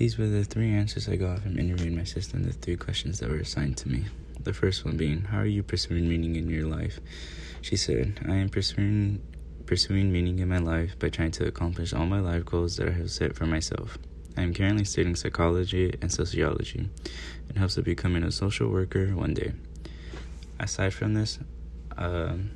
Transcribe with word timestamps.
These 0.00 0.16
were 0.16 0.28
the 0.28 0.44
three 0.44 0.72
answers 0.72 1.10
I 1.10 1.16
got 1.16 1.40
from 1.42 1.58
interviewing 1.58 1.94
my 1.94 2.04
sister 2.04 2.34
and 2.34 2.46
the 2.46 2.54
three 2.54 2.76
questions 2.76 3.18
that 3.18 3.28
were 3.28 3.36
assigned 3.36 3.76
to 3.76 3.88
me. 3.90 4.06
The 4.42 4.54
first 4.54 4.82
one 4.82 4.96
being, 4.96 5.24
How 5.24 5.40
are 5.40 5.44
you 5.44 5.62
pursuing 5.62 6.08
meaning 6.08 6.36
in 6.36 6.48
your 6.48 6.64
life? 6.64 7.00
She 7.60 7.76
said, 7.76 8.18
I 8.26 8.36
am 8.36 8.48
pursuing 8.48 9.20
pursuing 9.66 10.10
meaning 10.10 10.38
in 10.38 10.48
my 10.48 10.56
life 10.56 10.98
by 10.98 11.10
trying 11.10 11.32
to 11.32 11.46
accomplish 11.46 11.92
all 11.92 12.06
my 12.06 12.18
life 12.18 12.46
goals 12.46 12.78
that 12.78 12.88
I 12.88 12.92
have 12.92 13.10
set 13.10 13.36
for 13.36 13.44
myself. 13.44 13.98
I 14.38 14.40
am 14.40 14.54
currently 14.54 14.86
studying 14.86 15.16
psychology 15.16 15.94
and 16.00 16.10
sociology 16.10 16.88
in 17.50 17.56
hopes 17.56 17.76
of 17.76 17.84
becoming 17.84 18.22
a 18.22 18.32
social 18.32 18.70
worker 18.70 19.08
one 19.08 19.34
day. 19.34 19.52
Aside 20.58 20.94
from 20.94 21.12
this, 21.12 21.38
um, 21.98 22.52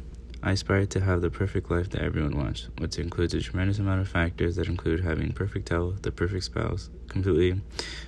I 0.46 0.50
aspire 0.50 0.84
to 0.84 1.00
have 1.00 1.22
the 1.22 1.30
perfect 1.30 1.70
life 1.70 1.88
that 1.88 2.02
everyone 2.02 2.36
wants, 2.36 2.68
which 2.76 2.98
includes 2.98 3.32
a 3.32 3.40
tremendous 3.40 3.78
amount 3.78 4.02
of 4.02 4.08
factors 4.10 4.56
that 4.56 4.68
include 4.68 5.00
having 5.00 5.32
perfect 5.32 5.70
health, 5.70 6.02
the 6.02 6.12
perfect 6.12 6.44
spouse, 6.44 6.90
completely 7.08 7.62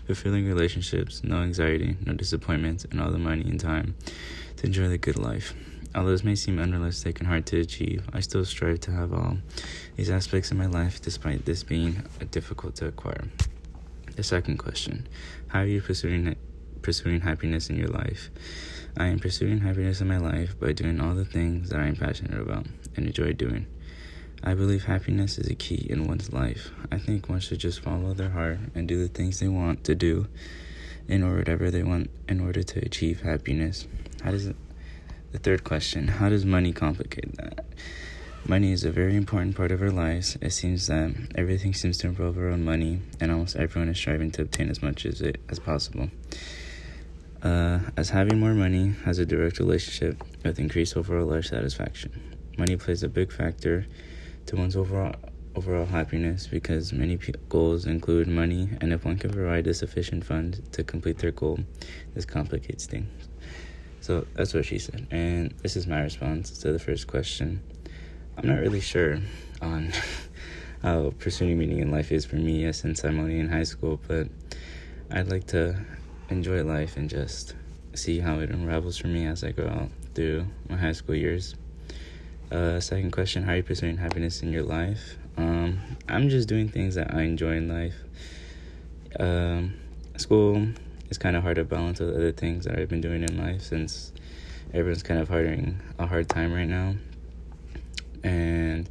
fulfilling 0.06 0.46
relationships, 0.46 1.24
no 1.24 1.36
anxiety, 1.36 1.96
no 2.04 2.12
disappointments, 2.12 2.84
and 2.84 3.00
all 3.00 3.10
the 3.10 3.16
money 3.16 3.40
and 3.40 3.58
time 3.58 3.94
to 4.58 4.66
enjoy 4.66 4.86
the 4.86 4.98
good 4.98 5.16
life. 5.18 5.54
Although 5.94 6.10
this 6.10 6.24
may 6.24 6.34
seem 6.34 6.58
unrealistic 6.58 7.20
and 7.20 7.26
hard 7.26 7.46
to 7.46 7.60
achieve, 7.60 8.06
I 8.12 8.20
still 8.20 8.44
strive 8.44 8.80
to 8.80 8.90
have 8.90 9.14
all 9.14 9.38
these 9.96 10.10
aspects 10.10 10.50
in 10.50 10.58
my 10.58 10.66
life 10.66 11.00
despite 11.00 11.46
this 11.46 11.62
being 11.62 12.02
difficult 12.32 12.74
to 12.76 12.86
acquire. 12.86 13.24
The 14.14 14.22
second 14.22 14.58
question 14.58 15.08
How 15.48 15.60
are 15.60 15.66
you 15.66 15.80
pursuing, 15.80 16.36
pursuing 16.82 17.20
happiness 17.20 17.70
in 17.70 17.76
your 17.76 17.88
life? 17.88 18.30
I 18.96 19.06
am 19.06 19.18
pursuing 19.18 19.58
happiness 19.58 20.00
in 20.00 20.08
my 20.08 20.18
life 20.18 20.58
by 20.58 20.72
doing 20.72 21.00
all 21.00 21.14
the 21.14 21.24
things 21.24 21.70
that 21.70 21.80
I 21.80 21.86
am 21.86 21.96
passionate 21.96 22.40
about 22.40 22.66
and 22.96 23.06
enjoy 23.06 23.32
doing. 23.32 23.66
I 24.42 24.54
believe 24.54 24.84
happiness 24.84 25.38
is 25.38 25.48
a 25.48 25.54
key 25.54 25.86
in 25.88 26.06
one's 26.06 26.32
life. 26.32 26.70
I 26.92 26.98
think 26.98 27.28
one 27.28 27.40
should 27.40 27.58
just 27.58 27.80
follow 27.80 28.14
their 28.14 28.30
heart 28.30 28.58
and 28.74 28.86
do 28.86 28.98
the 28.98 29.08
things 29.08 29.40
they 29.40 29.48
want 29.48 29.84
to 29.84 29.94
do 29.94 30.28
in 31.08 31.22
order 31.22 31.38
whatever 31.38 31.70
they 31.70 31.82
want 31.82 32.10
in 32.28 32.40
order 32.40 32.62
to 32.62 32.80
achieve 32.80 33.22
happiness. 33.22 33.86
How 34.22 34.30
does 34.30 34.46
it 34.46 34.56
the 35.32 35.38
third 35.38 35.64
question, 35.64 36.08
how 36.20 36.28
does 36.28 36.44
money 36.44 36.72
complicate 36.72 37.36
that? 37.36 37.66
Money 38.48 38.72
is 38.72 38.84
a 38.84 38.90
very 38.90 39.16
important 39.16 39.56
part 39.56 39.72
of 39.72 39.82
our 39.82 39.90
lives. 39.90 40.38
It 40.40 40.52
seems 40.52 40.86
that 40.86 41.14
everything 41.34 41.74
seems 41.74 41.98
to 41.98 42.08
revolve 42.08 42.38
around 42.38 42.64
money, 42.64 43.00
and 43.20 43.32
almost 43.32 43.56
everyone 43.56 43.88
is 43.88 43.98
striving 43.98 44.30
to 44.32 44.42
obtain 44.42 44.70
as 44.70 44.82
much 44.82 45.04
as 45.04 45.20
it 45.20 45.40
as 45.48 45.58
possible. 45.58 46.10
Uh, 47.42 47.78
as 47.96 48.10
having 48.10 48.40
more 48.40 48.54
money 48.54 48.94
has 49.04 49.18
a 49.18 49.26
direct 49.26 49.58
relationship 49.58 50.22
with 50.44 50.58
increased 50.58 50.96
overall 50.96 51.26
life 51.26 51.44
satisfaction. 51.44 52.10
Money 52.56 52.76
plays 52.76 53.02
a 53.02 53.08
big 53.08 53.30
factor 53.30 53.86
to 54.46 54.56
one's 54.56 54.76
overall 54.76 55.14
overall 55.54 55.86
happiness 55.86 56.46
because 56.46 56.92
many 56.92 57.18
goals 57.48 57.86
include 57.86 58.28
money, 58.28 58.68
and 58.80 58.92
if 58.92 59.04
one 59.04 59.16
can 59.16 59.30
provide 59.30 59.66
a 59.66 59.74
sufficient 59.74 60.24
fund 60.24 60.60
to 60.72 60.84
complete 60.84 61.18
their 61.18 61.30
goal, 61.30 61.58
this 62.14 62.26
complicates 62.26 62.84
things. 62.86 63.28
So 64.00 64.26
that's 64.34 64.52
what 64.52 64.66
she 64.66 64.78
said, 64.78 65.06
and 65.10 65.52
this 65.62 65.76
is 65.76 65.86
my 65.86 66.02
response 66.02 66.50
to 66.58 66.72
the 66.72 66.78
first 66.78 67.06
question. 67.06 67.62
I'm 68.36 68.48
not 68.48 68.60
really 68.60 68.80
sure 68.80 69.18
on 69.62 69.92
how 70.82 71.14
pursuing 71.18 71.58
meaning 71.58 71.78
in 71.78 71.90
life 71.90 72.12
is 72.12 72.24
for 72.24 72.36
me 72.36 72.70
since 72.72 73.02
I'm 73.02 73.18
only 73.18 73.38
in 73.38 73.48
high 73.48 73.64
school, 73.64 73.98
but 74.06 74.28
I'd 75.10 75.30
like 75.30 75.46
to 75.48 75.76
enjoy 76.28 76.62
life 76.62 76.96
and 76.96 77.08
just 77.08 77.54
see 77.94 78.20
how 78.20 78.40
it 78.40 78.50
unravels 78.50 78.96
for 78.98 79.06
me 79.08 79.26
as 79.26 79.42
I 79.44 79.52
go 79.52 79.66
out 79.66 79.90
through 80.14 80.46
my 80.68 80.76
high 80.76 80.92
school 80.92 81.14
years. 81.14 81.54
Uh, 82.50 82.78
second 82.80 83.10
question 83.10 83.42
How 83.42 83.52
are 83.52 83.56
you 83.56 83.62
pursuing 83.62 83.96
happiness 83.96 84.42
in 84.42 84.52
your 84.52 84.62
life? 84.62 85.16
Um, 85.36 85.78
I'm 86.08 86.28
just 86.28 86.48
doing 86.48 86.68
things 86.68 86.94
that 86.94 87.14
I 87.14 87.22
enjoy 87.22 87.56
in 87.56 87.68
life. 87.68 87.94
Um, 89.18 89.74
school 90.16 90.68
is 91.10 91.18
kind 91.18 91.36
of 91.36 91.42
hard 91.42 91.56
to 91.56 91.64
balance 91.64 92.00
with 92.00 92.14
other 92.14 92.32
things 92.32 92.64
that 92.64 92.78
I've 92.78 92.88
been 92.88 93.00
doing 93.00 93.22
in 93.22 93.38
life 93.38 93.62
since 93.62 94.12
everyone's 94.72 95.02
kind 95.02 95.20
of 95.20 95.28
having 95.28 95.80
a 95.98 96.06
hard 96.06 96.28
time 96.28 96.52
right 96.52 96.68
now. 96.68 96.94
And 98.22 98.88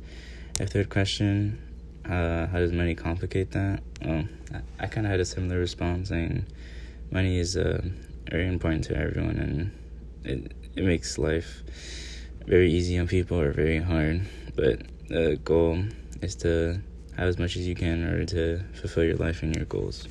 a 0.59 0.65
third 0.65 0.89
question 0.89 1.61
uh, 2.05 2.47
How 2.47 2.59
does 2.59 2.71
money 2.71 2.95
complicate 2.95 3.51
that? 3.51 3.81
Well, 4.03 4.25
I, 4.53 4.83
I 4.83 4.87
kind 4.87 5.05
of 5.05 5.11
had 5.11 5.19
a 5.19 5.25
similar 5.25 5.59
response 5.59 6.09
saying, 6.09 6.45
money 7.11 7.39
is 7.39 7.57
uh, 7.57 7.81
very 8.29 8.47
important 8.47 8.83
to 8.85 8.97
everyone 8.97 9.37
and 9.37 9.71
it, 10.23 10.51
it 10.75 10.83
makes 10.83 11.17
life 11.17 11.63
very 12.45 12.71
easy 12.71 12.97
on 12.97 13.07
people 13.07 13.39
or 13.39 13.51
very 13.51 13.79
hard. 13.79 14.21
But 14.55 14.81
the 15.07 15.39
goal 15.43 15.83
is 16.21 16.35
to 16.37 16.81
have 17.17 17.27
as 17.27 17.37
much 17.37 17.55
as 17.55 17.67
you 17.67 17.75
can 17.75 18.03
in 18.03 18.09
order 18.09 18.25
to 18.25 18.63
fulfill 18.73 19.03
your 19.03 19.17
life 19.17 19.43
and 19.43 19.55
your 19.55 19.65
goals 19.65 20.07